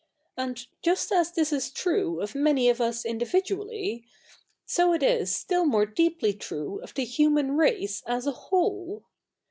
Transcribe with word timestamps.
And 0.35 0.65
just 0.81 1.11
as 1.11 1.31
this 1.31 1.53
is 1.53 1.69
true 1.69 2.21
of 2.21 2.33
ma?ty 2.33 2.61
of 2.69 2.81
us 2.81 3.03
individually^ 3.03 4.03
so 4.65 4.93
it 4.93 5.03
is 5.03 5.35
still 5.35 5.63
more 5.67 5.85
deeply 5.85 6.33
true 6.33 6.79
of 6.81 6.95
the 6.95 7.05
human 7.05 7.55
race 7.55 8.01
as 8.07 8.25
a 8.25 8.31
whole. 8.31 9.03